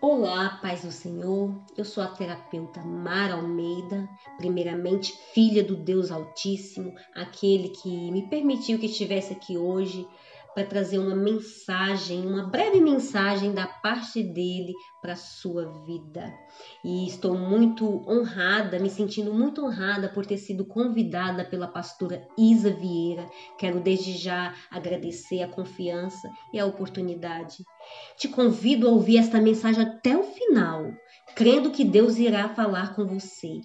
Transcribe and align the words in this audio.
Olá, 0.00 0.60
paz 0.62 0.82
do 0.82 0.92
Senhor. 0.92 1.52
Eu 1.76 1.84
sou 1.84 2.04
a 2.04 2.06
terapeuta 2.06 2.80
Mara 2.80 3.34
Almeida, 3.34 4.08
primeiramente 4.36 5.12
filha 5.34 5.64
do 5.64 5.74
Deus 5.74 6.12
Altíssimo, 6.12 6.94
aquele 7.12 7.70
que 7.70 8.08
me 8.12 8.28
permitiu 8.28 8.78
que 8.78 8.86
estivesse 8.86 9.32
aqui 9.32 9.58
hoje 9.58 10.06
para 10.58 10.66
trazer 10.66 10.98
uma 10.98 11.14
mensagem, 11.14 12.26
uma 12.26 12.42
breve 12.42 12.80
mensagem 12.80 13.54
da 13.54 13.64
parte 13.64 14.24
dele 14.24 14.74
para 15.00 15.14
sua 15.14 15.66
vida. 15.86 16.34
E 16.84 17.06
estou 17.06 17.38
muito 17.38 18.04
honrada, 18.08 18.80
me 18.80 18.90
sentindo 18.90 19.32
muito 19.32 19.64
honrada 19.64 20.08
por 20.08 20.26
ter 20.26 20.36
sido 20.36 20.64
convidada 20.64 21.44
pela 21.44 21.68
pastora 21.68 22.26
Isa 22.36 22.72
Vieira. 22.72 23.30
Quero 23.56 23.78
desde 23.78 24.14
já 24.14 24.52
agradecer 24.68 25.42
a 25.42 25.48
confiança 25.48 26.28
e 26.52 26.58
a 26.58 26.66
oportunidade. 26.66 27.58
Te 28.16 28.26
convido 28.26 28.88
a 28.88 28.90
ouvir 28.90 29.18
esta 29.18 29.40
mensagem 29.40 29.84
até 29.84 30.16
o 30.16 30.24
final, 30.24 30.90
crendo 31.36 31.70
que 31.70 31.84
Deus 31.84 32.18
irá 32.18 32.48
falar 32.48 32.96
com 32.96 33.06
você. 33.06 33.60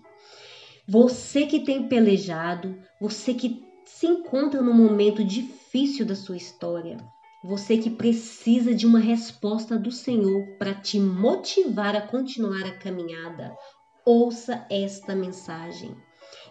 Você 0.87 1.47
que 1.47 1.61
tem 1.61 1.87
pelejado, 1.87 2.77
você 3.01 3.33
que 3.33 3.72
se 3.85 4.07
encontra 4.07 4.61
num 4.61 4.73
momento 4.73 5.23
difícil 5.23 6.05
da 6.05 6.15
sua 6.15 6.37
história, 6.37 6.97
você 7.43 7.77
que 7.77 7.89
precisa 7.89 8.73
de 8.73 8.85
uma 8.85 8.99
resposta 8.99 9.77
do 9.77 9.91
Senhor 9.91 10.57
para 10.57 10.73
te 10.73 10.99
motivar 10.99 11.95
a 11.95 12.01
continuar 12.01 12.65
a 12.65 12.77
caminhada, 12.77 13.53
ouça 14.05 14.65
esta 14.69 15.13
mensagem. 15.13 15.95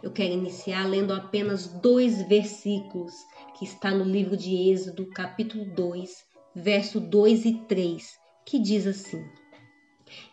Eu 0.03 0.13
quero 0.13 0.35
iniciar 0.35 0.87
lendo 0.87 1.13
apenas 1.13 1.67
dois 1.67 2.23
versículos 2.29 3.13
que 3.57 3.65
está 3.65 3.91
no 3.91 4.05
livro 4.05 4.37
de 4.37 4.71
Êxodo, 4.71 5.07
capítulo 5.07 5.65
2, 5.65 6.11
verso 6.55 7.01
2 7.01 7.45
e 7.47 7.55
3, 7.67 8.19
que 8.45 8.59
diz 8.59 8.87
assim: 8.87 9.25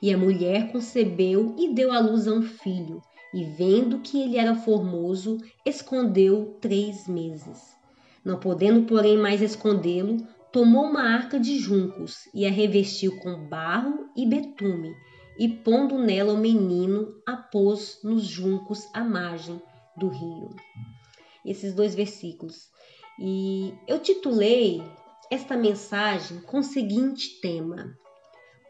E 0.02 0.13
a 0.13 0.18
mulher 0.18 0.71
concebeu 0.71 1.55
e 1.57 1.73
deu 1.73 1.91
à 1.91 1.99
luz 1.99 2.27
a 2.27 2.34
um 2.34 2.41
filho, 2.41 3.02
e 3.34 3.44
vendo 3.44 3.99
que 3.99 4.22
ele 4.22 4.38
era 4.38 4.55
formoso, 4.55 5.38
escondeu 5.66 6.58
três 6.60 7.08
meses. 7.08 7.76
Não 8.24 8.40
podendo, 8.40 8.86
porém, 8.86 9.18
mais 9.18 9.41
escondê-lo, 9.41 10.18
tomou 10.52 10.86
uma 10.86 11.04
arca 11.04 11.40
de 11.40 11.58
juncos 11.58 12.27
e 12.34 12.46
a 12.46 12.52
revestiu 12.52 13.18
com 13.20 13.48
barro 13.48 14.10
e 14.16 14.26
betume, 14.26 14.94
e 15.38 15.48
pondo 15.48 15.98
nela 15.98 16.34
o 16.34 16.38
menino, 16.38 17.13
a 17.26 17.38
pôs 17.38 17.99
nos 18.04 18.24
juncos 18.24 18.88
à 18.94 19.04
margem 19.04 19.62
do 19.96 20.10
rio. 20.10 20.49
Esses 21.46 21.74
dois 21.74 21.96
versículos. 21.96 22.68
E 23.18 23.74
eu 23.88 23.99
titulei 23.99 24.84
esta 25.32 25.55
mensagem 25.55 26.41
com 26.41 26.60
o 26.60 26.64
seguinte 26.64 27.40
tema: 27.41 27.96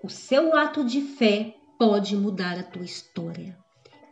O 0.04 0.10
seu 0.10 0.56
ato 0.56 0.84
de 0.84 1.02
fé 1.02 1.56
pode 1.78 2.16
mudar 2.16 2.60
a 2.60 2.64
tua 2.64 2.84
história. 2.84 3.58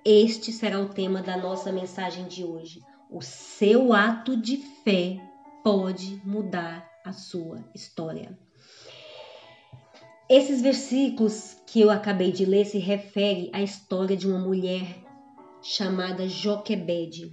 Este 0.10 0.54
será 0.54 0.80
o 0.80 0.88
tema 0.88 1.22
da 1.22 1.36
nossa 1.36 1.70
mensagem 1.70 2.30
de 2.30 2.42
hoje. 2.42 2.82
O 3.12 3.22
seu 3.22 3.92
ato 3.92 4.38
de 4.38 4.56
fé 4.56 5.20
pode 5.62 6.22
mudar 6.24 6.90
a 7.04 7.12
sua 7.12 7.62
história. 7.76 8.40
Esses 10.30 10.62
versículos 10.62 11.58
que 11.68 11.82
eu 11.82 11.90
acabei 11.90 12.32
de 12.32 12.46
ler 12.46 12.64
se 12.64 12.78
referem 12.78 13.50
à 13.52 13.62
história 13.62 14.16
de 14.16 14.26
uma 14.26 14.40
mulher 14.40 14.88
chamada 15.62 16.26
Joquebede. 16.26 17.30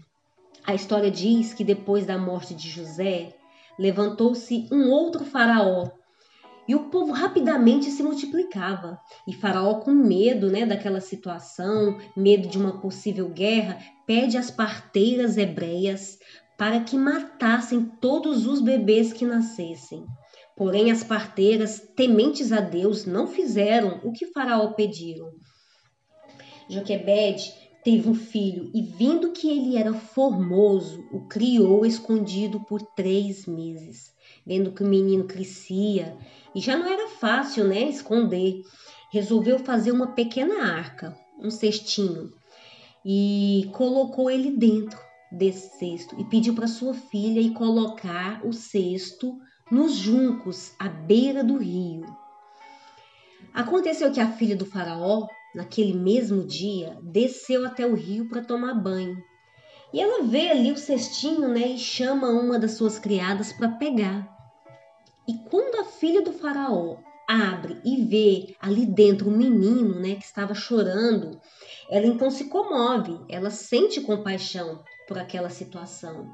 A 0.67 0.75
história 0.75 1.13
diz 1.13 1.55
que 1.55 1.63
depois 1.63 2.05
da 2.05 2.19
morte 2.19 2.57
de 2.57 2.69
José, 2.69 3.37
levantou-se 3.79 4.67
um 4.73 4.91
outro 4.91 5.25
faraó 5.25 5.93
e 6.67 6.75
o 6.75 6.91
povo 6.91 7.13
rapidamente 7.13 7.91
se 7.91 8.03
multiplicava. 8.03 8.99
E 9.27 9.33
Faraó, 9.33 9.81
com 9.81 9.93
medo 9.93 10.51
né, 10.51 10.65
daquela 10.65 11.01
situação, 11.01 11.99
medo 12.17 12.49
de 12.49 12.59
uma 12.59 12.81
possível 12.81 13.29
guerra, 13.29 13.79
pede 14.07 14.37
às 14.37 14.51
parteiras 14.51 15.37
hebreias 15.37 16.19
para 16.57 16.81
que 16.81 16.97
matassem 16.97 17.85
todos 18.01 18.47
os 18.47 18.61
bebês 18.61 19.13
que 19.13 19.25
nascessem. 19.25 20.05
Porém, 20.57 20.91
as 20.91 21.03
parteiras, 21.03 21.81
tementes 21.97 22.53
a 22.53 22.61
Deus, 22.61 23.05
não 23.05 23.27
fizeram 23.27 24.01
o 24.05 24.13
que 24.13 24.27
Faraó 24.27 24.73
pediram. 24.73 25.33
Joquebede 26.69 27.53
teve 27.83 28.09
um 28.09 28.15
filho 28.15 28.71
e, 28.73 28.81
vindo 28.81 29.33
que 29.33 29.51
ele 29.51 29.77
era 29.77 29.93
formoso, 29.93 31.05
o 31.13 31.27
criou 31.27 31.85
escondido 31.85 32.65
por 32.65 32.81
três 32.81 33.47
meses. 33.47 34.14
Vendo 34.47 34.73
que 34.73 34.83
o 34.83 34.87
menino 34.87 35.25
crescia 35.25 36.17
e 36.55 36.61
já 36.61 36.77
não 36.77 36.87
era 36.87 37.09
fácil, 37.09 37.67
né, 37.67 37.89
esconder. 37.89 38.63
Resolveu 39.13 39.59
fazer 39.59 39.93
uma 39.93 40.09
pequena 40.09 40.73
arca, 40.73 41.17
um 41.39 41.51
cestinho, 41.51 42.33
e 43.05 43.69
colocou 43.73 44.31
ele 44.31 44.51
dentro 44.51 44.99
desse 45.31 45.79
cesto 45.79 46.19
e 46.19 46.25
pediu 46.25 46.55
para 46.55 46.67
sua 46.67 46.95
filha 46.95 47.41
ir 47.41 47.53
colocar 47.53 48.45
o 48.47 48.53
cesto 48.53 49.39
nos 49.71 49.95
juncos 49.95 50.73
à 50.79 50.89
beira 50.89 51.43
do 51.43 51.57
rio. 51.57 52.05
Aconteceu 53.53 54.11
que 54.11 54.21
a 54.21 54.33
filha 54.33 54.57
do 54.57 54.67
faraó, 54.67 55.27
naquele 55.55 55.93
mesmo 55.93 56.45
dia, 56.45 56.99
desceu 57.03 57.65
até 57.65 57.87
o 57.87 57.95
rio 57.95 58.29
para 58.29 58.45
tomar 58.45 58.75
banho. 58.75 59.17
E 59.95 60.01
ela 60.01 60.25
vê 60.25 60.51
ali 60.51 60.73
o 60.73 60.77
cestinho, 60.77 61.47
né, 61.47 61.69
e 61.69 61.79
chama 61.79 62.29
uma 62.29 62.59
das 62.59 62.73
suas 62.73 62.99
criadas 62.99 63.53
para 63.53 63.69
pegar. 63.69 64.29
E 65.29 65.35
quando 65.49 65.81
a 65.81 65.85
filha 65.85 66.21
do 66.21 66.33
faraó 66.33 66.97
abre 67.29 67.81
e 67.85 68.05
vê 68.05 68.57
ali 68.61 68.87
dentro 68.87 69.31
um 69.31 69.37
menino, 69.37 70.01
né, 70.01 70.17
que 70.17 70.25
estava 70.25 70.53
chorando, 70.53 71.41
ela 71.89 72.09
então 72.09 72.29
se 72.29 72.49
comove, 72.49 73.21
ela 73.29 73.51
sente 73.51 74.01
compaixão 74.01 74.83
por 75.07 75.17
aquela 75.17 75.49
situação. 75.49 76.29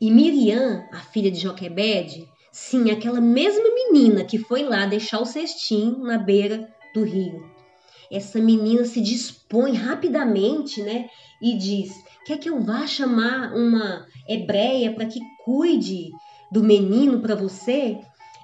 E 0.00 0.10
Miriam, 0.10 0.84
a 0.92 0.98
filha 0.98 1.30
de 1.30 1.38
Joquebede, 1.38 2.28
sim, 2.50 2.90
aquela 2.90 3.20
mesma 3.20 3.72
menina 3.72 4.24
que 4.24 4.36
foi 4.36 4.64
lá 4.64 4.84
deixar 4.84 5.20
o 5.20 5.26
cestinho 5.26 5.98
na 5.98 6.18
beira 6.18 6.68
do 6.92 7.04
rio. 7.04 7.59
Essa 8.10 8.40
menina 8.40 8.84
se 8.84 9.00
dispõe 9.00 9.74
rapidamente, 9.74 10.82
né, 10.82 11.08
e 11.40 11.56
diz: 11.56 11.92
"Quer 12.26 12.38
que 12.38 12.50
eu 12.50 12.60
vá 12.60 12.86
chamar 12.86 13.54
uma 13.54 14.06
hebreia 14.28 14.92
para 14.92 15.06
que 15.06 15.20
cuide 15.44 16.10
do 16.50 16.62
menino 16.62 17.20
para 17.20 17.34
você?" 17.34 17.98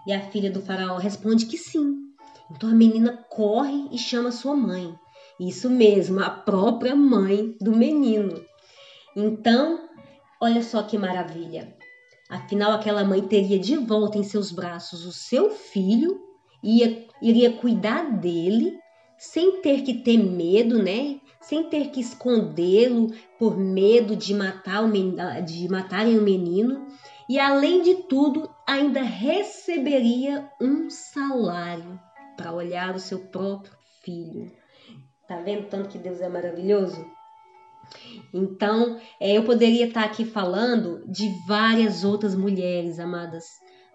E 0.06 0.12
a 0.12 0.20
filha 0.30 0.50
do 0.50 0.62
faraó 0.62 0.98
responde 0.98 1.46
que 1.46 1.58
sim. 1.58 1.96
Então 2.50 2.70
a 2.70 2.74
menina 2.74 3.24
corre 3.28 3.88
e 3.90 3.98
chama 3.98 4.30
sua 4.30 4.54
mãe. 4.54 4.94
Isso 5.40 5.68
mesmo, 5.68 6.20
a 6.20 6.30
própria 6.30 6.94
mãe 6.94 7.56
do 7.60 7.72
menino. 7.72 8.40
Então, 9.16 9.88
olha 10.40 10.62
só 10.62 10.82
que 10.82 10.96
maravilha. 10.96 11.76
Afinal, 12.28 12.72
aquela 12.72 13.04
mãe 13.04 13.20
teria 13.22 13.58
de 13.58 13.76
volta 13.76 14.18
em 14.18 14.22
seus 14.22 14.50
braços 14.50 15.04
o 15.04 15.12
seu 15.12 15.50
filho, 15.50 16.20
ia, 16.62 17.06
iria 17.22 17.52
cuidar 17.52 18.18
dele, 18.18 18.76
sem 19.18 19.60
ter 19.60 19.82
que 19.82 19.94
ter 19.94 20.18
medo, 20.18 20.82
né? 20.82 21.20
Sem 21.40 21.68
ter 21.68 21.90
que 21.90 22.00
escondê-lo 22.00 23.12
por 23.38 23.56
medo 23.56 24.16
de 24.16 24.34
matar 24.34 24.84
o 24.84 25.42
de 25.42 25.68
matarem 25.68 26.18
o 26.18 26.22
menino 26.22 26.86
e 27.28 27.40
além 27.40 27.82
de 27.82 28.04
tudo, 28.04 28.48
ainda 28.66 29.02
receberia 29.02 30.48
um 30.60 30.88
salário 30.88 31.98
para 32.36 32.52
olhar 32.52 32.94
o 32.94 33.00
seu 33.00 33.18
próprio 33.18 33.72
filho. 34.04 34.52
Tá 35.26 35.40
vendo 35.40 35.68
tanto 35.68 35.88
que 35.88 35.98
Deus 35.98 36.20
é 36.20 36.28
maravilhoso? 36.28 37.04
Então, 38.32 39.00
é, 39.20 39.36
eu 39.36 39.44
poderia 39.44 39.86
estar 39.86 40.04
aqui 40.04 40.24
falando 40.24 41.04
de 41.10 41.28
várias 41.46 42.04
outras 42.04 42.36
mulheres, 42.36 43.00
amadas, 43.00 43.44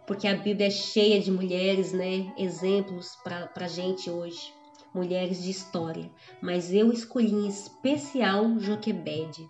porque 0.06 0.28
a 0.28 0.36
Bíblia 0.36 0.68
é 0.68 0.72
cheia 0.72 1.22
de 1.22 1.32
mulheres, 1.32 1.94
né? 1.94 2.34
Exemplos 2.38 3.16
para 3.24 3.50
a 3.56 3.68
gente 3.68 4.10
hoje, 4.10 4.54
mulheres 4.94 5.42
de 5.42 5.52
história. 5.52 6.12
Mas 6.42 6.74
eu 6.74 6.92
escolhi 6.92 7.32
em 7.32 7.48
especial 7.48 8.60
Joquebede. 8.60 9.50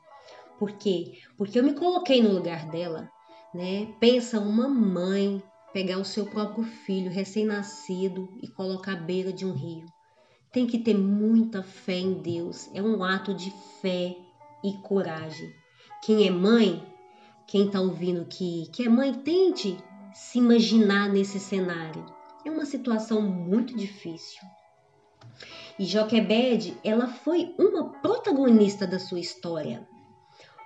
Por 0.60 0.72
quê? 0.74 1.18
Porque 1.38 1.60
eu 1.60 1.64
me 1.64 1.74
coloquei 1.74 2.22
no 2.22 2.32
lugar 2.32 2.70
dela 2.70 3.10
né? 3.54 3.94
Pensa 4.00 4.40
uma 4.40 4.68
mãe 4.68 5.44
pegar 5.74 5.98
o 5.98 6.06
seu 6.06 6.26
próprio 6.26 6.64
filho 6.64 7.12
recém-nascido 7.12 8.30
e 8.42 8.48
colocar 8.48 8.94
à 8.94 8.96
beira 8.96 9.32
de 9.32 9.46
um 9.46 9.54
rio. 9.54 9.86
Tem 10.52 10.68
que 10.68 10.80
ter 10.80 10.98
muita 10.98 11.64
fé 11.64 11.98
em 11.98 12.14
Deus. 12.14 12.70
É 12.74 12.82
um 12.82 13.04
ato 13.04 13.34
de 13.34 13.52
fé 13.82 14.16
e 14.64 14.74
coragem. 14.84 15.50
Quem 16.04 16.28
é 16.28 16.32
mãe, 16.32 16.84
quem 17.48 17.68
está 17.68 17.80
ouvindo 17.80 18.26
que, 18.26 18.68
que 18.72 18.84
é 18.84 18.90
mãe, 18.90 19.14
tente 19.14 19.78
se 20.14 20.40
imaginar 20.40 21.10
nesse 21.10 21.40
cenário. 21.40 22.06
É 22.46 22.52
uma 22.52 22.66
situação 22.66 23.22
muito 23.22 23.76
difícil. 23.76 24.42
E 25.78 25.86
Joquebede, 25.86 26.78
ela 26.84 27.08
foi 27.08 27.56
uma 27.58 27.92
protagonista 28.02 28.86
da 28.86 29.00
sua 29.00 29.20
história, 29.20 29.88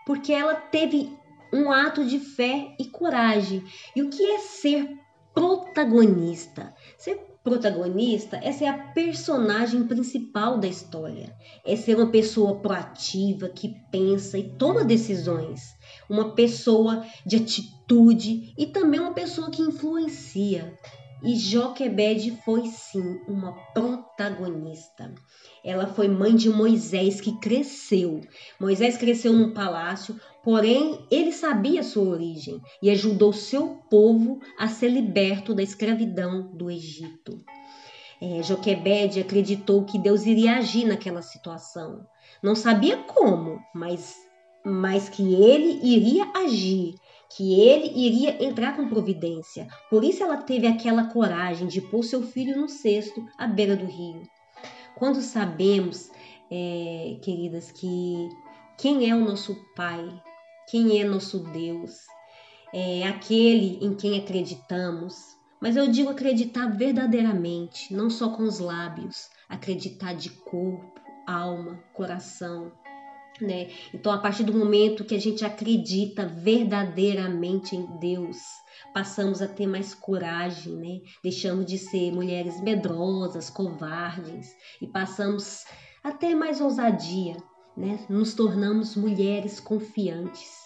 porque 0.05 0.33
ela 0.33 0.55
teve 0.55 1.17
um 1.53 1.71
ato 1.71 2.05
de 2.05 2.19
fé 2.19 2.75
e 2.79 2.85
coragem. 2.85 3.63
E 3.95 4.01
o 4.01 4.09
que 4.09 4.23
é 4.23 4.39
ser 4.39 4.97
protagonista? 5.33 6.73
Ser 6.97 7.35
protagonista, 7.43 8.37
é 8.37 8.67
a 8.67 8.77
personagem 8.91 9.83
principal 9.83 10.57
da 10.57 10.67
história. 10.67 11.35
É 11.63 11.75
ser 11.75 11.95
uma 11.95 12.09
pessoa 12.09 12.59
proativa, 12.59 13.47
que 13.47 13.75
pensa 13.91 14.37
e 14.37 14.49
toma 14.57 14.83
decisões. 14.83 15.75
Uma 16.09 16.33
pessoa 16.33 17.05
de 17.23 17.35
atitude 17.35 18.53
e 18.57 18.65
também 18.65 18.99
uma 18.99 19.13
pessoa 19.13 19.51
que 19.51 19.61
influencia. 19.61 20.75
E 21.25 21.35
Joquebede 21.37 22.39
foi 22.45 22.67
sim 22.67 23.19
uma 23.27 23.53
protagonista. 23.73 25.11
Ela 25.63 25.87
foi 25.87 26.07
mãe 26.07 26.35
de 26.35 26.51
Moisés 26.51 27.19
que 27.19 27.39
cresceu. 27.39 28.21
Moisés 28.59 28.95
cresceu 28.95 29.33
num 29.33 29.51
palácio, 29.51 30.19
porém 30.43 31.03
ele 31.09 31.31
sabia 31.31 31.81
sua 31.81 32.07
origem 32.09 32.61
e 32.79 32.91
ajudou 32.91 33.33
seu 33.33 33.79
povo 33.89 34.39
a 34.55 34.67
ser 34.67 34.89
liberto 34.89 35.55
da 35.55 35.63
escravidão 35.63 36.55
do 36.55 36.69
Egito. 36.69 37.43
É, 38.21 38.43
Joquebede 38.43 39.19
acreditou 39.19 39.83
que 39.83 39.97
Deus 39.97 40.27
iria 40.27 40.57
agir 40.57 40.85
naquela 40.85 41.23
situação. 41.23 42.05
Não 42.41 42.53
sabia 42.53 42.97
como, 42.97 43.59
mas, 43.73 44.15
mas 44.63 45.09
que 45.09 45.23
ele 45.33 45.79
iria 45.81 46.29
agir 46.35 46.93
que 47.29 47.59
ele 47.59 47.91
iria 47.95 48.43
entrar 48.43 48.75
com 48.75 48.87
providência. 48.87 49.67
Por 49.89 50.03
isso 50.03 50.23
ela 50.23 50.37
teve 50.37 50.67
aquela 50.67 51.05
coragem 51.05 51.67
de 51.67 51.81
pôr 51.81 52.03
seu 52.03 52.21
filho 52.21 52.57
no 52.57 52.67
cesto 52.67 53.25
à 53.37 53.47
beira 53.47 53.75
do 53.75 53.85
rio. 53.85 54.21
Quando 54.95 55.21
sabemos, 55.21 56.09
é, 56.49 57.17
queridas, 57.21 57.71
que 57.71 58.29
quem 58.77 59.09
é 59.09 59.15
o 59.15 59.25
nosso 59.25 59.55
Pai, 59.75 60.07
quem 60.69 61.01
é 61.01 61.03
nosso 61.03 61.39
Deus, 61.39 62.05
é 62.73 63.03
aquele 63.07 63.83
em 63.85 63.93
quem 63.95 64.19
acreditamos, 64.19 65.35
mas 65.61 65.75
eu 65.75 65.89
digo 65.91 66.09
acreditar 66.09 66.67
verdadeiramente, 66.67 67.93
não 67.93 68.09
só 68.09 68.29
com 68.29 68.43
os 68.43 68.59
lábios, 68.59 69.29
acreditar 69.49 70.13
de 70.13 70.29
corpo, 70.29 70.99
alma, 71.27 71.83
coração 71.93 72.71
né? 73.41 73.69
Então, 73.93 74.11
a 74.11 74.17
partir 74.17 74.43
do 74.43 74.53
momento 74.53 75.03
que 75.03 75.15
a 75.15 75.19
gente 75.19 75.43
acredita 75.43 76.25
verdadeiramente 76.25 77.75
em 77.75 77.85
Deus, 77.99 78.37
passamos 78.93 79.41
a 79.41 79.47
ter 79.47 79.67
mais 79.67 79.93
coragem, 79.93 80.75
né? 80.75 81.01
Deixamos 81.23 81.65
de 81.65 81.77
ser 81.77 82.11
mulheres 82.11 82.61
medrosas, 82.61 83.49
covardes 83.49 84.47
e 84.81 84.87
passamos 84.87 85.65
a 86.03 86.11
ter 86.11 86.35
mais 86.35 86.61
ousadia, 86.61 87.35
né? 87.75 88.05
Nos 88.09 88.33
tornamos 88.33 88.95
mulheres 88.95 89.59
confiantes. 89.59 90.65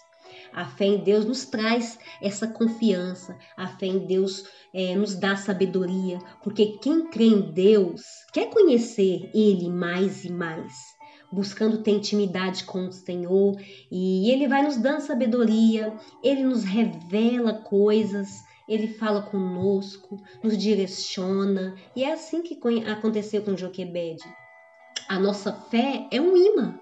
A 0.53 0.65
fé 0.65 0.85
em 0.85 1.03
Deus 1.03 1.25
nos 1.25 1.45
traz 1.45 1.99
essa 2.21 2.47
confiança, 2.47 3.37
a 3.55 3.67
fé 3.67 3.85
em 3.85 4.05
Deus 4.05 4.45
é, 4.73 4.95
nos 4.95 5.15
dá 5.15 5.35
sabedoria, 5.35 6.19
porque 6.43 6.77
quem 6.81 7.07
crê 7.09 7.25
em 7.25 7.51
Deus 7.51 8.01
quer 8.33 8.49
conhecer 8.49 9.29
Ele 9.33 9.69
mais 9.69 10.23
e 10.23 10.31
mais 10.31 10.98
buscando 11.31 11.83
ter 11.83 11.91
intimidade 11.91 12.63
com 12.63 12.87
o 12.87 12.91
Senhor 12.91 13.55
e 13.91 14.31
Ele 14.31 14.47
vai 14.47 14.63
nos 14.63 14.77
dando 14.77 15.01
sabedoria, 15.01 15.93
Ele 16.23 16.43
nos 16.43 16.63
revela 16.63 17.53
coisas, 17.53 18.43
Ele 18.67 18.87
fala 18.87 19.21
conosco, 19.21 20.21
nos 20.43 20.57
direciona 20.57 21.75
e 21.95 22.03
é 22.03 22.13
assim 22.13 22.41
que 22.41 22.59
aconteceu 22.87 23.41
com 23.41 23.57
Joquebede. 23.57 24.23
A 25.07 25.19
nossa 25.19 25.51
fé 25.51 26.07
é 26.11 26.19
um 26.21 26.35
imã, 26.35 26.79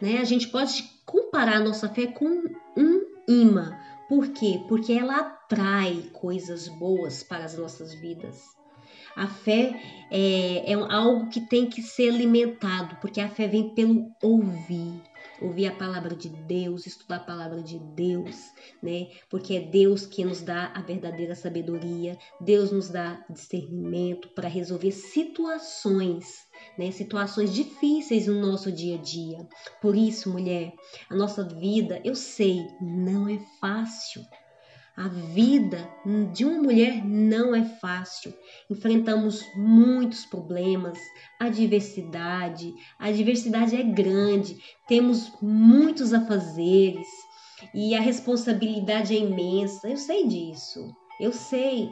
né? 0.00 0.18
A 0.18 0.24
gente 0.24 0.48
pode 0.48 0.84
comparar 1.04 1.56
a 1.56 1.64
nossa 1.64 1.88
fé 1.88 2.06
com 2.06 2.42
um 2.76 3.02
imã. 3.28 3.76
Por 4.08 4.28
quê? 4.28 4.62
Porque 4.68 4.92
ela 4.92 5.16
atrai 5.18 6.10
coisas 6.12 6.68
boas 6.68 7.22
para 7.22 7.44
as 7.44 7.56
nossas 7.56 7.94
vidas. 7.94 8.61
A 9.14 9.26
fé 9.26 9.74
é, 10.10 10.72
é 10.72 10.74
algo 10.74 11.28
que 11.28 11.40
tem 11.40 11.68
que 11.68 11.82
ser 11.82 12.10
alimentado, 12.10 12.96
porque 13.00 13.20
a 13.20 13.28
fé 13.28 13.46
vem 13.46 13.74
pelo 13.74 14.10
ouvir 14.22 15.00
ouvir 15.42 15.66
a 15.66 15.74
palavra 15.74 16.14
de 16.14 16.28
Deus, 16.28 16.86
estudar 16.86 17.16
a 17.16 17.20
palavra 17.20 17.62
de 17.62 17.78
Deus, 17.78 18.52
né? 18.82 19.08
Porque 19.28 19.54
é 19.54 19.60
Deus 19.60 20.06
que 20.06 20.24
nos 20.24 20.40
dá 20.40 20.72
a 20.74 20.80
verdadeira 20.80 21.34
sabedoria, 21.34 22.16
Deus 22.40 22.70
nos 22.70 22.88
dá 22.88 23.24
discernimento 23.28 24.28
para 24.28 24.48
resolver 24.48 24.92
situações, 24.92 26.46
né? 26.78 26.90
Situações 26.90 27.52
difíceis 27.52 28.26
no 28.26 28.40
nosso 28.40 28.70
dia 28.70 28.96
a 28.96 29.02
dia. 29.02 29.46
Por 29.80 29.96
isso, 29.96 30.30
mulher, 30.30 30.72
a 31.10 31.14
nossa 31.14 31.44
vida, 31.44 32.00
eu 32.04 32.14
sei, 32.14 32.66
não 32.80 33.28
é 33.28 33.38
fácil. 33.60 34.22
A 34.94 35.08
vida 35.08 35.88
de 36.34 36.44
uma 36.44 36.62
mulher 36.62 37.02
não 37.02 37.54
é 37.54 37.64
fácil. 37.64 38.34
Enfrentamos 38.68 39.42
muitos 39.56 40.26
problemas, 40.26 40.98
a 41.40 41.48
diversidade, 41.48 42.74
a 42.98 43.10
diversidade 43.10 43.74
é 43.74 43.82
grande, 43.82 44.58
temos 44.86 45.32
muitos 45.40 46.12
afazeres 46.12 47.08
e 47.74 47.94
a 47.94 48.02
responsabilidade 48.02 49.16
é 49.16 49.18
imensa. 49.18 49.88
Eu 49.88 49.96
sei 49.96 50.26
disso, 50.26 50.94
eu 51.18 51.32
sei, 51.32 51.88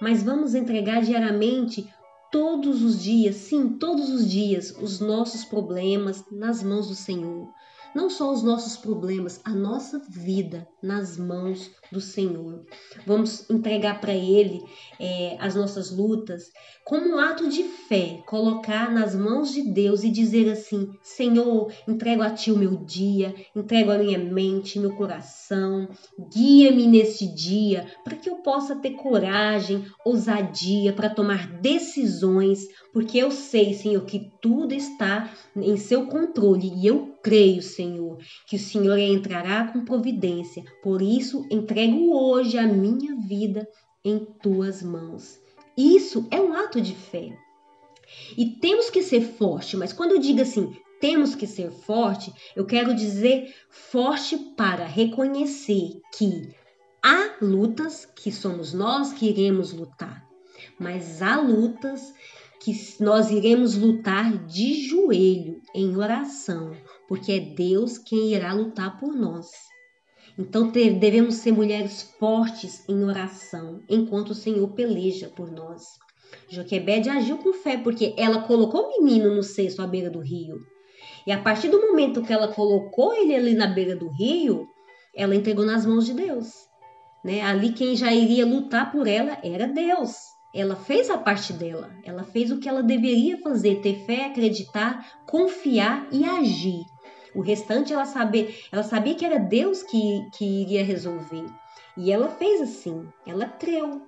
mas 0.00 0.22
vamos 0.22 0.54
entregar 0.54 1.02
diariamente 1.02 1.92
todos 2.30 2.84
os 2.84 3.02
dias, 3.02 3.34
sim, 3.34 3.70
todos 3.78 4.08
os 4.10 4.30
dias, 4.30 4.70
os 4.80 5.00
nossos 5.00 5.44
problemas 5.44 6.24
nas 6.30 6.62
mãos 6.62 6.86
do 6.86 6.94
Senhor 6.94 7.52
não 7.94 8.10
só 8.10 8.32
os 8.32 8.42
nossos 8.42 8.76
problemas, 8.76 9.40
a 9.44 9.50
nossa 9.50 10.00
vida 10.00 10.66
nas 10.82 11.16
mãos 11.16 11.70
do 11.94 12.00
Senhor. 12.00 12.64
Vamos 13.06 13.48
entregar 13.48 14.00
para 14.00 14.12
Ele 14.12 14.60
é, 15.00 15.36
as 15.40 15.54
nossas 15.54 15.90
lutas 15.90 16.50
como 16.84 17.14
um 17.14 17.18
ato 17.18 17.48
de 17.48 17.62
fé, 17.62 18.22
colocar 18.26 18.92
nas 18.92 19.14
mãos 19.14 19.52
de 19.52 19.62
Deus 19.62 20.04
e 20.04 20.10
dizer 20.10 20.50
assim: 20.50 20.90
Senhor, 21.02 21.72
entrego 21.88 22.22
a 22.22 22.30
Ti 22.30 22.52
o 22.52 22.58
meu 22.58 22.76
dia, 22.76 23.34
entrego 23.56 23.90
a 23.90 23.98
minha 23.98 24.18
mente, 24.18 24.78
meu 24.78 24.94
coração, 24.94 25.88
guia-me 26.30 26.86
neste 26.86 27.26
dia 27.26 27.86
para 28.04 28.16
que 28.16 28.28
eu 28.28 28.36
possa 28.36 28.76
ter 28.76 28.90
coragem, 28.90 29.86
ousadia 30.04 30.92
para 30.92 31.08
tomar 31.08 31.46
decisões, 31.60 32.68
porque 32.92 33.16
eu 33.16 33.30
sei, 33.30 33.72
Senhor, 33.72 34.04
que 34.04 34.30
tudo 34.42 34.74
está 34.74 35.30
em 35.56 35.76
Seu 35.76 36.06
controle 36.06 36.70
e 36.76 36.86
eu 36.86 37.14
creio, 37.22 37.62
Senhor, 37.62 38.18
que 38.46 38.56
o 38.56 38.58
Senhor 38.58 38.98
entrará 38.98 39.68
com 39.68 39.84
providência. 39.84 40.62
Por 40.82 41.00
isso, 41.00 41.46
entrego 41.50 41.83
hoje 41.92 42.56
a 42.56 42.66
minha 42.66 43.16
vida 43.16 43.68
em 44.04 44.24
tuas 44.24 44.82
mãos. 44.82 45.38
Isso 45.76 46.26
é 46.30 46.40
um 46.40 46.54
ato 46.54 46.80
de 46.80 46.94
fé. 46.94 47.36
E 48.36 48.46
temos 48.60 48.90
que 48.90 49.02
ser 49.02 49.22
forte, 49.22 49.76
mas 49.76 49.92
quando 49.92 50.12
eu 50.12 50.18
digo 50.18 50.40
assim, 50.40 50.76
temos 51.00 51.34
que 51.34 51.46
ser 51.46 51.70
forte, 51.70 52.32
eu 52.54 52.64
quero 52.64 52.94
dizer 52.94 53.54
forte 53.68 54.36
para 54.56 54.84
reconhecer 54.86 56.00
que 56.16 56.54
há 57.02 57.36
lutas 57.42 58.06
que 58.06 58.30
somos 58.30 58.72
nós 58.72 59.12
que 59.12 59.28
iremos 59.28 59.72
lutar, 59.72 60.24
mas 60.78 61.20
há 61.20 61.36
lutas 61.40 62.14
que 62.60 62.72
nós 63.00 63.30
iremos 63.30 63.76
lutar 63.76 64.46
de 64.46 64.88
joelho 64.88 65.60
em 65.74 65.96
oração, 65.96 66.74
porque 67.06 67.32
é 67.32 67.40
Deus 67.40 67.98
quem 67.98 68.32
irá 68.32 68.54
lutar 68.54 68.98
por 68.98 69.14
nós. 69.14 69.50
Então 70.38 70.70
devemos 70.70 71.36
ser 71.36 71.52
mulheres 71.52 72.02
fortes 72.18 72.84
em 72.88 73.04
oração, 73.04 73.82
enquanto 73.88 74.30
o 74.30 74.34
Senhor 74.34 74.68
peleja 74.72 75.28
por 75.28 75.50
nós. 75.50 75.82
Joquebede 76.48 77.08
agiu 77.08 77.38
com 77.38 77.52
fé, 77.52 77.76
porque 77.76 78.14
ela 78.16 78.42
colocou 78.42 78.82
o 78.82 79.04
menino 79.04 79.34
no 79.34 79.42
cesto 79.42 79.80
à 79.80 79.86
beira 79.86 80.10
do 80.10 80.20
rio. 80.20 80.56
E 81.26 81.32
a 81.32 81.40
partir 81.40 81.68
do 81.68 81.80
momento 81.80 82.22
que 82.22 82.32
ela 82.32 82.48
colocou 82.48 83.14
ele 83.14 83.34
ali 83.34 83.54
na 83.54 83.68
beira 83.68 83.94
do 83.94 84.08
rio, 84.08 84.66
ela 85.14 85.34
entregou 85.34 85.64
nas 85.64 85.86
mãos 85.86 86.04
de 86.04 86.14
Deus. 86.14 86.48
Né? 87.24 87.40
Ali 87.40 87.72
quem 87.72 87.94
já 87.94 88.12
iria 88.12 88.44
lutar 88.44 88.90
por 88.90 89.06
ela 89.06 89.38
era 89.42 89.66
Deus 89.66 90.34
ela 90.54 90.76
fez 90.76 91.10
a 91.10 91.18
parte 91.18 91.52
dela, 91.52 91.90
ela 92.04 92.22
fez 92.22 92.52
o 92.52 92.60
que 92.60 92.68
ela 92.68 92.82
deveria 92.82 93.36
fazer, 93.38 93.80
ter 93.80 94.06
fé, 94.06 94.26
acreditar, 94.26 95.04
confiar 95.26 96.06
e 96.12 96.24
agir. 96.24 96.84
O 97.34 97.40
restante 97.40 97.92
ela 97.92 98.06
sabia, 98.06 98.48
ela 98.70 98.82
sabia 98.82 99.14
que 99.14 99.24
era 99.24 99.38
Deus 99.38 99.82
que, 99.82 100.28
que 100.32 100.44
iria 100.44 100.84
resolver. 100.84 101.44
E 101.96 102.10
ela 102.10 102.28
fez 102.28 102.60
assim, 102.60 103.06
ela 103.26 103.46
creu. 103.46 104.02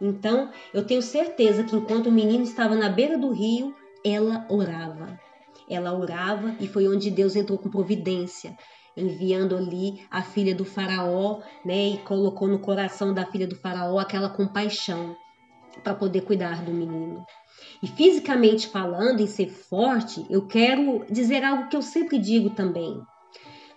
Então, 0.00 0.50
eu 0.72 0.84
tenho 0.84 1.02
certeza 1.02 1.64
que 1.64 1.74
enquanto 1.74 2.06
o 2.08 2.12
menino 2.12 2.44
estava 2.44 2.74
na 2.74 2.88
beira 2.88 3.18
do 3.18 3.30
rio, 3.30 3.74
ela 4.04 4.46
orava. 4.48 5.18
Ela 5.68 5.96
orava 5.96 6.54
e 6.60 6.68
foi 6.68 6.86
onde 6.88 7.10
Deus 7.10 7.34
entrou 7.34 7.58
com 7.58 7.70
providência, 7.70 8.56
enviando 8.96 9.56
ali 9.56 10.04
a 10.10 10.22
filha 10.22 10.54
do 10.54 10.64
faraó, 10.64 11.40
né, 11.64 11.88
e 11.88 11.98
colocou 11.98 12.46
no 12.46 12.58
coração 12.58 13.14
da 13.14 13.24
filha 13.26 13.46
do 13.46 13.56
faraó 13.56 13.98
aquela 13.98 14.28
compaixão 14.28 15.16
para 15.82 15.94
poder 15.94 16.20
cuidar 16.20 16.62
do 16.62 16.72
menino. 16.72 17.24
E 17.82 17.86
fisicamente 17.86 18.68
falando, 18.68 19.20
em 19.20 19.26
ser 19.26 19.50
forte, 19.50 20.24
eu 20.30 20.46
quero 20.46 21.04
dizer 21.10 21.44
algo 21.44 21.68
que 21.68 21.76
eu 21.76 21.82
sempre 21.82 22.18
digo 22.18 22.50
também. 22.50 23.00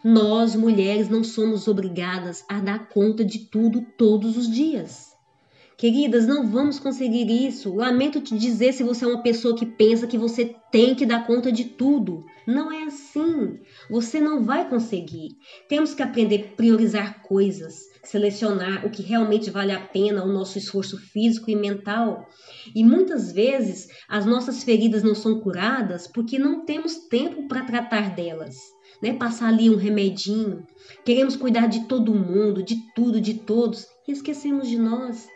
Nós, 0.04 0.56
mulheres, 0.56 1.10
não 1.10 1.24
somos 1.24 1.68
obrigadas 1.68 2.46
a 2.48 2.60
dar 2.60 2.88
conta 2.88 3.26
de 3.26 3.40
tudo 3.40 3.86
todos 3.98 4.38
os 4.38 4.50
dias. 4.50 5.08
Queridas, 5.78 6.26
não 6.26 6.48
vamos 6.48 6.80
conseguir 6.80 7.30
isso. 7.30 7.76
Lamento 7.76 8.20
te 8.20 8.36
dizer 8.36 8.74
se 8.74 8.84
você 8.84 9.06
é 9.06 9.08
uma 9.08 9.22
pessoa 9.22 9.56
que 9.56 9.66
pensa 9.66 10.08
que 10.08 10.18
você 10.18 10.56
tem 10.72 10.96
que 10.96 11.06
dar 11.06 11.28
conta 11.28 11.52
de 11.52 11.66
tudo. 11.66 12.26
Não 12.48 12.72
é 12.72 12.86
assim. 12.86 13.60
Você 13.88 14.20
não 14.20 14.44
vai 14.44 14.68
conseguir. 14.68 15.38
Temos 15.70 15.94
que 15.94 16.02
aprender 16.02 16.46
a 16.52 16.56
priorizar 16.56 17.22
coisas, 17.22 17.84
selecionar 18.08 18.86
o 18.86 18.90
que 18.90 19.04
realmente 19.04 19.50
vale 19.50 19.74
a 19.74 19.80
pena, 19.80 20.24
o 20.24 20.32
nosso 20.32 20.58
esforço 20.58 20.98
físico 20.98 21.52
e 21.52 21.56
mental. 21.56 22.26
E 22.74 22.84
muitas 22.84 23.32
vezes 23.34 23.88
as 24.08 24.26
nossas 24.26 24.64
feridas 24.64 25.04
não 25.04 25.14
são 25.14 25.42
curadas 25.42 26.08
porque 26.08 26.40
não 26.40 26.66
temos 26.66 26.96
tempo 27.10 27.48
para 27.48 27.66
tratar 27.66 28.16
delas. 28.16 28.56
Né? 29.02 29.14
Passar 29.14 29.50
ali 29.50 29.70
um 29.70 29.76
remedinho. 29.76 30.66
Queremos 31.06 31.36
cuidar 31.36 31.68
de 31.68 31.86
todo 31.86 32.16
mundo, 32.16 32.64
de 32.64 32.78
tudo, 32.96 33.20
de 33.20 33.34
todos 33.34 33.86
e 34.08 34.12
esquecemos 34.12 34.70
de 34.70 34.78
nós. 34.78 35.28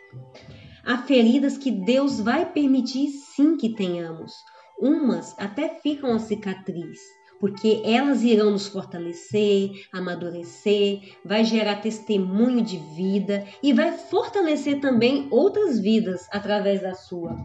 Há 0.86 0.98
feridas 1.00 1.58
que 1.58 1.72
Deus 1.72 2.20
vai 2.20 2.52
permitir 2.52 3.10
sim 3.10 3.58
que 3.58 3.76
tenhamos. 3.76 4.32
Umas 4.80 5.38
até 5.38 5.70
ficam 5.84 6.14
a 6.14 6.20
cicatriz, 6.20 7.00
porque 7.42 7.82
elas 7.84 8.22
irão 8.22 8.52
nos 8.52 8.68
fortalecer, 8.68 9.72
amadurecer, 9.92 11.18
vai 11.26 11.44
gerar 11.44 11.82
testemunho 11.82 12.62
de 12.62 12.78
vida 12.78 13.44
e 13.64 13.74
vai 13.74 13.98
fortalecer 13.98 14.80
também 14.80 15.28
outras 15.32 15.80
vidas 15.80 16.28
através 16.32 16.82
da 16.84 16.94
sua. 16.94 17.36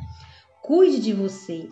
Cuide 0.63 1.01
de 1.01 1.15
você. 1.15 1.71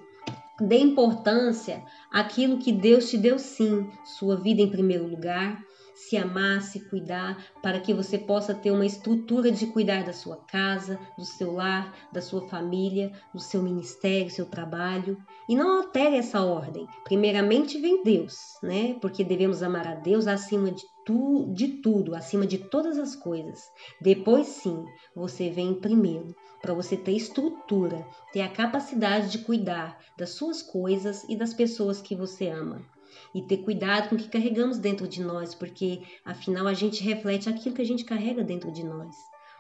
Dê 0.58 0.78
importância 0.78 1.82
àquilo 2.10 2.58
que 2.58 2.72
Deus 2.72 3.10
te 3.10 3.18
deu 3.18 3.38
sim, 3.38 3.90
sua 4.04 4.36
vida 4.36 4.62
em 4.62 4.70
primeiro 4.70 5.06
lugar, 5.06 5.60
se 6.08 6.16
amar, 6.16 6.62
se 6.62 6.80
cuidar, 6.80 7.42
para 7.62 7.80
que 7.80 7.94
você 7.94 8.18
possa 8.18 8.54
ter 8.54 8.70
uma 8.70 8.84
estrutura 8.84 9.50
de 9.50 9.66
cuidar 9.66 10.04
da 10.04 10.12
sua 10.12 10.36
casa, 10.36 10.98
do 11.16 11.24
seu 11.24 11.52
lar, 11.52 11.94
da 12.12 12.20
sua 12.20 12.46
família, 12.48 13.12
do 13.32 13.40
seu 13.40 13.62
ministério, 13.62 14.30
seu 14.30 14.46
trabalho. 14.46 15.16
E 15.48 15.56
não 15.56 15.78
altere 15.78 16.16
essa 16.16 16.42
ordem. 16.42 16.86
Primeiramente 17.04 17.80
vem 17.80 18.02
Deus, 18.02 18.36
né? 18.62 18.96
Porque 19.00 19.24
devemos 19.24 19.62
amar 19.62 19.86
a 19.86 19.94
Deus 19.94 20.26
acima 20.26 20.70
de, 20.70 20.82
tu, 21.04 21.50
de 21.54 21.68
tudo, 21.68 22.14
acima 22.14 22.46
de 22.46 22.58
todas 22.58 22.98
as 22.98 23.16
coisas. 23.16 23.62
Depois 24.00 24.46
sim, 24.46 24.84
você 25.14 25.50
vem 25.50 25.74
primeiro, 25.74 26.34
para 26.60 26.74
você 26.74 26.96
ter 26.96 27.12
estrutura, 27.12 28.06
ter 28.32 28.42
a 28.42 28.48
capacidade 28.48 29.30
de 29.30 29.38
cuidar 29.38 29.98
das 30.18 30.30
suas 30.30 30.62
coisas 30.62 31.24
e 31.28 31.36
das 31.36 31.54
pessoas 31.54 32.00
que 32.00 32.14
você 32.14 32.48
ama 32.48 32.93
e 33.34 33.42
ter 33.42 33.58
cuidado 33.58 34.08
com 34.08 34.14
o 34.14 34.18
que 34.18 34.28
carregamos 34.28 34.78
dentro 34.78 35.06
de 35.06 35.22
nós, 35.22 35.54
porque 35.54 36.02
afinal 36.24 36.66
a 36.66 36.74
gente 36.74 37.02
reflete 37.02 37.48
aquilo 37.48 37.74
que 37.74 37.82
a 37.82 37.86
gente 37.86 38.04
carrega 38.04 38.42
dentro 38.42 38.70
de 38.72 38.84
nós. 38.84 39.14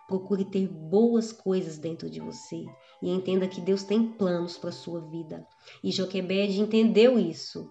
Procure 0.06 0.44
ter 0.44 0.68
boas 0.68 1.32
coisas 1.32 1.78
dentro 1.78 2.10
de 2.10 2.20
você 2.20 2.64
e 3.02 3.10
entenda 3.10 3.48
que 3.48 3.60
Deus 3.60 3.84
tem 3.84 4.06
planos 4.06 4.58
para 4.58 4.68
a 4.68 4.72
sua 4.72 5.00
vida. 5.00 5.46
E 5.82 5.90
Joquebede 5.90 6.60
entendeu 6.60 7.18
isso, 7.18 7.70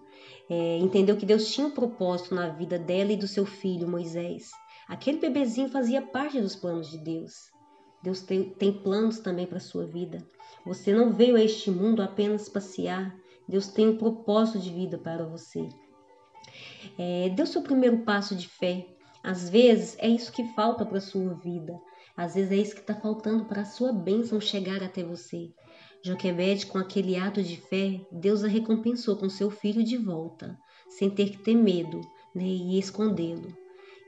é, 0.50 0.78
entendeu 0.78 1.16
que 1.16 1.26
Deus 1.26 1.52
tinha 1.52 1.66
um 1.66 1.70
propósito 1.70 2.34
na 2.34 2.48
vida 2.48 2.78
dela 2.78 3.12
e 3.12 3.16
do 3.16 3.28
seu 3.28 3.46
filho 3.46 3.88
Moisés. 3.88 4.50
Aquele 4.88 5.18
bebezinho 5.18 5.68
fazia 5.68 6.02
parte 6.02 6.40
dos 6.40 6.56
planos 6.56 6.90
de 6.90 6.98
Deus. 6.98 7.54
Deus 8.02 8.20
tem, 8.20 8.50
tem 8.50 8.70
planos 8.70 9.20
também 9.20 9.46
para 9.46 9.56
a 9.56 9.60
sua 9.60 9.86
vida. 9.86 10.22
Você 10.66 10.92
não 10.92 11.12
veio 11.12 11.36
a 11.36 11.42
este 11.42 11.70
mundo 11.70 12.02
apenas 12.02 12.50
passear. 12.50 13.16
Deus 13.48 13.68
tem 13.68 13.88
um 13.88 13.96
propósito 13.96 14.58
de 14.58 14.70
vida 14.70 14.98
para 14.98 15.26
você. 15.26 15.68
É, 16.98 17.28
dê 17.30 17.42
o 17.42 17.46
seu 17.46 17.62
primeiro 17.62 17.98
passo 17.98 18.34
de 18.34 18.48
fé. 18.48 18.86
Às 19.22 19.48
vezes 19.48 19.96
é 19.98 20.08
isso 20.08 20.32
que 20.32 20.44
falta 20.54 20.84
para 20.84 20.98
a 20.98 21.02
sua 21.02 21.34
vida. 21.34 21.78
Às 22.16 22.34
vezes 22.34 22.52
é 22.52 22.56
isso 22.56 22.74
que 22.74 22.80
está 22.80 22.94
faltando 22.94 23.44
para 23.46 23.62
a 23.62 23.66
sua 23.66 23.92
bênção 23.92 24.40
chegar 24.40 24.82
até 24.82 25.02
você. 25.02 25.50
Joquebede, 26.02 26.66
com 26.66 26.78
aquele 26.78 27.16
ato 27.16 27.42
de 27.42 27.56
fé, 27.56 28.00
Deus 28.12 28.44
a 28.44 28.48
recompensou 28.48 29.16
com 29.16 29.28
seu 29.28 29.50
filho 29.50 29.82
de 29.82 29.96
volta, 29.96 30.56
sem 30.88 31.08
ter 31.08 31.30
que 31.30 31.38
ter 31.38 31.54
medo 31.54 32.00
né, 32.34 32.44
e 32.44 32.78
escondê-lo. 32.78 33.56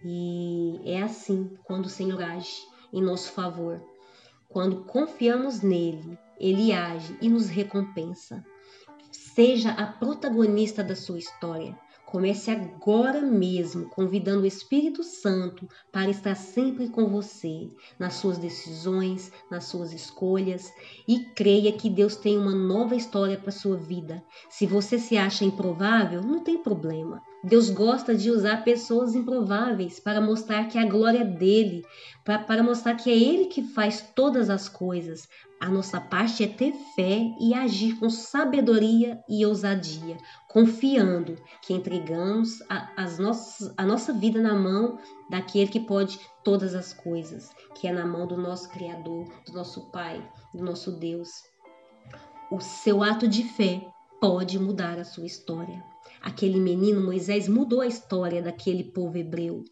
E 0.04 0.80
é 0.84 1.02
assim 1.02 1.56
quando 1.64 1.86
o 1.86 1.90
Senhor 1.90 2.22
age 2.22 2.60
em 2.92 3.02
nosso 3.02 3.32
favor. 3.32 3.82
Quando 4.48 4.84
confiamos 4.84 5.62
nele, 5.62 6.18
ele 6.38 6.70
age 6.72 7.16
e 7.20 7.28
nos 7.28 7.48
recompensa. 7.48 8.44
Seja 9.36 9.72
a 9.72 9.86
protagonista 9.86 10.82
da 10.82 10.96
sua 10.96 11.18
história. 11.18 11.78
Comece 12.06 12.50
agora 12.50 13.20
mesmo 13.20 13.90
convidando 13.90 14.44
o 14.44 14.46
Espírito 14.46 15.02
Santo 15.02 15.68
para 15.92 16.08
estar 16.08 16.34
sempre 16.34 16.88
com 16.88 17.06
você, 17.10 17.70
nas 17.98 18.14
suas 18.14 18.38
decisões, 18.38 19.30
nas 19.50 19.64
suas 19.64 19.92
escolhas 19.92 20.72
e 21.06 21.18
creia 21.34 21.70
que 21.70 21.90
Deus 21.90 22.16
tem 22.16 22.38
uma 22.38 22.54
nova 22.54 22.96
história 22.96 23.36
para 23.36 23.52
sua 23.52 23.76
vida. 23.76 24.24
Se 24.48 24.66
você 24.66 24.98
se 24.98 25.18
acha 25.18 25.44
improvável, 25.44 26.22
não 26.22 26.42
tem 26.42 26.62
problema. 26.62 27.20
Deus 27.46 27.70
gosta 27.70 28.12
de 28.12 28.28
usar 28.28 28.64
pessoas 28.64 29.14
improváveis 29.14 30.00
para 30.00 30.20
mostrar 30.20 30.66
que 30.66 30.76
a 30.76 30.84
glória 30.84 31.20
é 31.20 31.24
dele, 31.24 31.86
para, 32.24 32.40
para 32.40 32.60
mostrar 32.60 32.96
que 32.96 33.08
é 33.08 33.16
ele 33.16 33.44
que 33.44 33.62
faz 33.62 34.00
todas 34.16 34.50
as 34.50 34.68
coisas. 34.68 35.28
A 35.60 35.68
nossa 35.68 36.00
parte 36.00 36.42
é 36.42 36.48
ter 36.48 36.72
fé 36.96 37.20
e 37.40 37.54
agir 37.54 38.00
com 38.00 38.10
sabedoria 38.10 39.22
e 39.28 39.46
ousadia, 39.46 40.16
confiando 40.48 41.36
que 41.62 41.72
entregamos 41.72 42.60
a, 42.68 42.90
as 42.96 43.16
nossas, 43.16 43.72
a 43.76 43.86
nossa 43.86 44.12
vida 44.12 44.42
na 44.42 44.56
mão 44.56 44.98
daquele 45.30 45.70
que 45.70 45.78
pode 45.78 46.18
todas 46.42 46.74
as 46.74 46.92
coisas, 46.92 47.52
que 47.76 47.86
é 47.86 47.92
na 47.92 48.04
mão 48.04 48.26
do 48.26 48.36
nosso 48.36 48.68
Criador, 48.70 49.24
do 49.46 49.52
nosso 49.52 49.82
Pai, 49.92 50.20
do 50.52 50.64
nosso 50.64 50.90
Deus. 50.90 51.44
O 52.50 52.58
seu 52.58 53.04
ato 53.04 53.28
de 53.28 53.44
fé 53.44 53.86
pode 54.20 54.58
mudar 54.58 54.98
a 54.98 55.04
sua 55.04 55.26
história. 55.26 55.95
Aquele 56.20 56.58
menino 56.60 57.04
Moisés 57.04 57.48
mudou 57.48 57.80
a 57.80 57.86
história 57.86 58.42
daquele 58.42 58.84
povo 58.84 59.16
hebreu. 59.16 59.64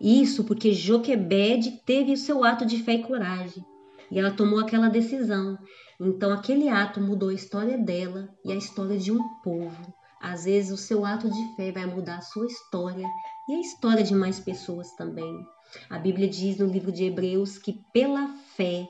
Isso 0.00 0.44
porque 0.44 0.72
Joquebede 0.72 1.80
teve 1.86 2.12
o 2.12 2.16
seu 2.16 2.44
ato 2.44 2.66
de 2.66 2.82
fé 2.82 2.94
e 2.94 3.02
coragem. 3.02 3.64
E 4.10 4.18
ela 4.18 4.30
tomou 4.30 4.58
aquela 4.58 4.88
decisão. 4.88 5.58
Então 6.00 6.32
aquele 6.32 6.68
ato 6.68 7.00
mudou 7.00 7.28
a 7.28 7.34
história 7.34 7.78
dela 7.78 8.28
e 8.44 8.52
a 8.52 8.56
história 8.56 8.98
de 8.98 9.12
um 9.12 9.22
povo. 9.42 9.94
Às 10.20 10.44
vezes 10.44 10.72
o 10.72 10.76
seu 10.76 11.04
ato 11.04 11.30
de 11.30 11.56
fé 11.56 11.70
vai 11.70 11.86
mudar 11.86 12.16
a 12.16 12.22
sua 12.22 12.46
história 12.46 13.06
e 13.48 13.54
a 13.54 13.60
história 13.60 14.02
de 14.02 14.14
mais 14.14 14.40
pessoas 14.40 14.90
também. 14.92 15.46
A 15.90 15.98
Bíblia 15.98 16.28
diz 16.28 16.58
no 16.58 16.66
livro 16.66 16.90
de 16.90 17.04
Hebreus 17.04 17.58
que 17.58 17.80
pela 17.92 18.28
fé 18.56 18.88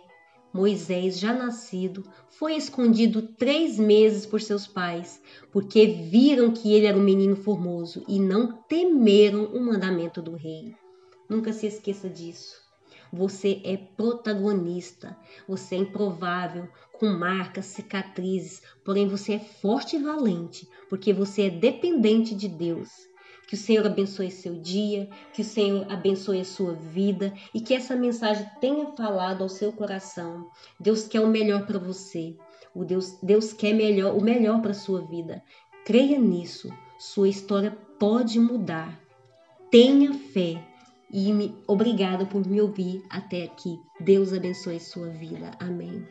Moisés, 0.55 1.19
já 1.19 1.33
nascido, 1.33 2.05
foi 2.31 2.55
escondido 2.55 3.23
três 3.23 3.77
meses 3.77 4.25
por 4.25 4.41
seus 4.41 4.69
pais, 4.69 5.21
porque 5.51 5.85
viram 5.85 6.53
que 6.53 6.73
ele 6.73 6.87
era 6.87 6.97
um 6.97 7.03
menino 7.03 7.35
formoso 7.35 8.05
e 8.07 8.21
não 8.21 8.53
temeram 8.69 9.47
o 9.47 9.61
mandamento 9.61 10.23
do 10.23 10.37
rei. 10.37 10.73
Nunca 11.29 11.53
se 11.53 11.67
esqueça 11.67 12.09
disso. 12.09 12.55
Você 13.13 13.61
é 13.65 13.77
protagonista, 13.77 15.19
você 15.49 15.75
é 15.75 15.79
improvável, 15.79 16.69
com 16.93 17.07
marcas, 17.07 17.67
cicatrizes, 17.67 18.63
porém 18.85 19.09
você 19.09 19.33
é 19.33 19.41
forte 19.41 19.97
e 19.97 20.03
valente, 20.03 20.69
porque 20.89 21.13
você 21.13 21.47
é 21.47 21.51
dependente 21.51 22.33
de 22.33 22.47
Deus. 22.47 22.91
Que 23.47 23.55
o 23.55 23.59
Senhor 23.59 23.87
abençoe 23.87 24.31
seu 24.31 24.55
dia, 24.55 25.09
que 25.33 25.43
o 25.43 25.45
Senhor 25.45 25.87
abençoe 25.91 26.41
a 26.41 26.45
sua 26.45 26.73
vida 26.75 27.33
e 27.53 27.61
que 27.61 27.75
essa 27.75 27.95
mensagem 27.95 28.47
tenha 28.61 28.87
falado 28.97 29.43
ao 29.43 29.49
seu 29.49 29.73
coração. 29.73 30.51
Deus 30.81 31.07
quer 31.07 31.21
o 31.21 31.29
melhor 31.29 31.67
para 31.67 31.79
você. 31.79 32.37
O 32.75 32.85
Deus, 32.85 33.19
Deus 33.23 33.53
quer 33.53 33.73
melhor, 33.73 34.17
o 34.17 34.23
melhor 34.23 34.61
para 34.61 34.73
a 34.73 34.75
sua 34.75 35.03
vida. 35.03 35.43
Creia 35.85 36.19
nisso. 36.19 36.71
Sua 36.99 37.29
história 37.29 37.77
pode 37.99 38.41
mudar. 38.41 38.99
Tenha 39.71 40.13
fé. 40.15 40.63
E 41.13 41.33
me, 41.33 41.55
obrigado 41.67 42.27
por 42.27 42.45
me 42.45 42.61
ouvir 42.61 43.05
até 43.09 43.45
aqui. 43.45 43.79
Deus 44.01 44.33
abençoe 44.33 44.81
sua 44.81 45.09
vida. 45.11 45.53
Amém. 45.61 46.05